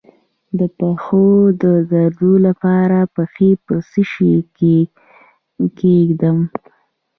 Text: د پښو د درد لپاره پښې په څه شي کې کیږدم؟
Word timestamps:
د 0.59 0.61
پښو 0.77 1.27
د 1.63 1.63
درد 1.91 2.19
لپاره 2.47 2.99
پښې 3.15 3.49
په 3.65 3.73
څه 3.89 4.01
شي 4.11 4.35
کې 4.57 4.77
کیږدم؟ 5.79 6.37